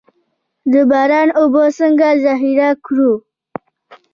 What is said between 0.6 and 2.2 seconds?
د باران اوبه څنګه